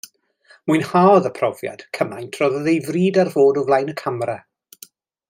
Mwynhaodd 0.69 1.27
y 1.31 1.31
profiad, 1.39 1.83
cymaint, 1.97 2.39
rhoddodd 2.39 2.71
ei 2.73 2.81
fryd 2.89 3.21
ar 3.25 3.33
fod 3.37 3.61
o 3.63 3.67
flaen 3.69 3.93
y 3.95 3.97
camera. 4.05 4.39